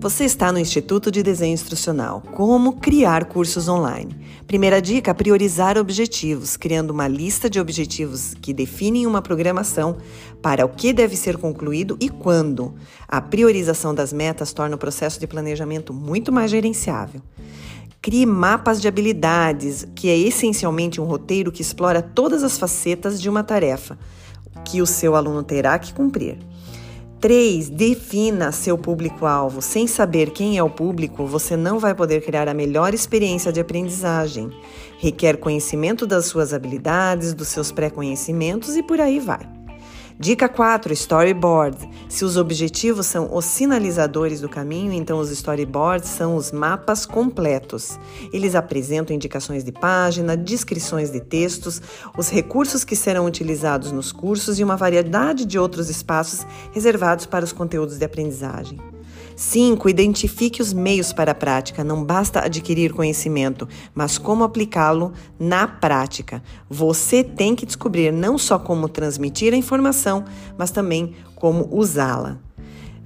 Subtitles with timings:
[0.00, 2.22] Você está no Instituto de Desenho Instrucional.
[2.32, 4.16] Como criar cursos online?
[4.46, 9.96] Primeira dica: priorizar objetivos, criando uma lista de objetivos que definem uma programação
[10.40, 12.76] para o que deve ser concluído e quando.
[13.08, 17.20] A priorização das metas torna o processo de planejamento muito mais gerenciável.
[18.00, 23.28] Crie mapas de habilidades, que é essencialmente um roteiro que explora todas as facetas de
[23.28, 23.98] uma tarefa
[24.64, 26.38] que o seu aluno terá que cumprir.
[27.20, 27.68] 3.
[27.70, 29.60] Defina seu público-alvo.
[29.60, 33.60] Sem saber quem é o público, você não vai poder criar a melhor experiência de
[33.60, 34.50] aprendizagem.
[34.98, 39.57] Requer conhecimento das suas habilidades, dos seus pré-conhecimentos e por aí vai.
[40.20, 41.88] Dica 4: Storyboard.
[42.08, 47.96] Se os objetivos são os sinalizadores do caminho, então os storyboards são os mapas completos.
[48.32, 51.80] Eles apresentam indicações de página, descrições de textos,
[52.16, 57.44] os recursos que serão utilizados nos cursos e uma variedade de outros espaços reservados para
[57.44, 58.76] os conteúdos de aprendizagem.
[59.38, 59.88] 5.
[59.88, 61.84] Identifique os meios para a prática.
[61.84, 66.42] Não basta adquirir conhecimento, mas como aplicá-lo na prática.
[66.68, 70.07] Você tem que descobrir não só como transmitir a informação,
[70.56, 72.38] mas também como usá-la.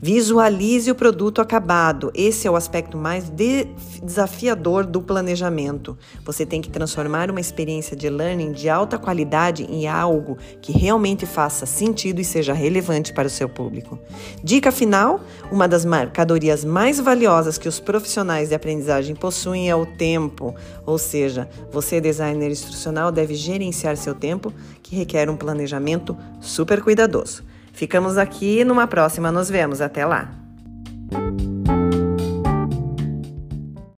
[0.04, 2.10] Visualize o produto acabado.
[2.12, 3.68] Esse é o aspecto mais de
[4.02, 5.96] desafiador do planejamento.
[6.24, 11.24] Você tem que transformar uma experiência de learning de alta qualidade em algo que realmente
[11.24, 13.96] faça sentido e seja relevante para o seu público.
[14.42, 15.20] Dica final:
[15.52, 20.52] uma das mercadorias mais valiosas que os profissionais de aprendizagem possuem é o tempo.
[20.84, 27.51] Ou seja, você, designer instrucional, deve gerenciar seu tempo, que requer um planejamento super cuidadoso.
[27.72, 29.80] Ficamos aqui, numa próxima nos vemos.
[29.80, 30.41] Até lá!